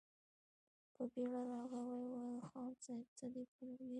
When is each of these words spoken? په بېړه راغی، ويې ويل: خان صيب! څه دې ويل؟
په 0.93 1.03
بېړه 1.11 1.41
راغی، 1.51 1.81
ويې 1.89 2.07
ويل: 2.21 2.39
خان 2.49 2.69
صيب! 2.83 3.03
څه 3.17 3.25
دې 3.33 3.43
ويل؟ 3.53 3.81